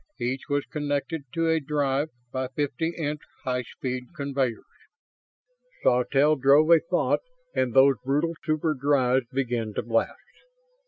[0.19, 4.63] Each was connected to a drive by fifty inch high speed conveyors.
[5.83, 7.19] Sawtelle drove a thought
[7.53, 10.15] and those brutal super drives began to blast.